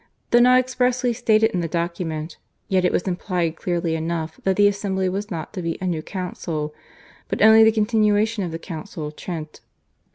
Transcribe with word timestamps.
Though 0.31 0.39
not 0.39 0.59
expressly 0.59 1.13
stated 1.13 1.51
in 1.51 1.59
the 1.59 1.67
document, 1.67 2.37
yet 2.67 2.83
it 2.83 2.91
was 2.91 3.03
implied 3.03 3.55
clearly 3.55 3.93
enough 3.95 4.39
that 4.43 4.55
the 4.55 4.67
assembly 4.67 5.07
was 5.09 5.29
not 5.29 5.53
to 5.53 5.61
be 5.61 5.77
a 5.79 5.85
new 5.85 6.01
council 6.01 6.73
but 7.27 7.39
only 7.39 7.63
the 7.63 7.71
continuation 7.71 8.43
of 8.43 8.49
the 8.51 8.57
Council 8.57 9.05
of 9.05 9.15
Trent. 9.15 9.61